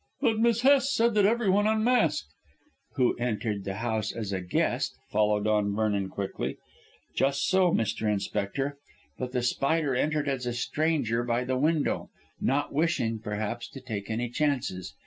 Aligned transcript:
"But 0.21 0.39
Miss 0.39 0.61
Hest 0.61 0.95
said 0.95 1.13
that 1.13 1.27
everyone 1.27 1.67
unmasked" 1.67 2.33
"Who 2.95 3.15
entered 3.17 3.65
the 3.65 3.75
house 3.75 4.11
as 4.11 4.31
a 4.33 4.41
guest," 4.41 4.95
followed 5.11 5.45
on 5.45 5.75
Vernon 5.75 6.09
quickly; 6.09 6.57
"just 7.13 7.47
so, 7.47 7.71
Mr. 7.71 8.11
Inspector. 8.11 8.79
But 9.19 9.31
The 9.31 9.43
Spider 9.43 9.93
entered 9.93 10.27
as 10.27 10.47
a 10.47 10.53
stranger 10.53 11.23
by 11.23 11.43
the 11.43 11.55
window, 11.55 12.09
not 12.39 12.73
wishing, 12.73 13.19
perhaps, 13.19 13.67
to 13.69 13.79
take 13.79 14.09
any 14.09 14.29
chances. 14.29 14.95